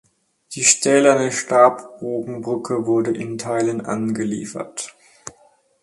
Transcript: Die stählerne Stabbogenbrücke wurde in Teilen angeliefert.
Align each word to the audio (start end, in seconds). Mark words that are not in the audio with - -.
Die 0.55 0.63
stählerne 0.63 1.31
Stabbogenbrücke 1.31 2.87
wurde 2.87 3.11
in 3.11 3.37
Teilen 3.37 3.81
angeliefert. 3.85 4.95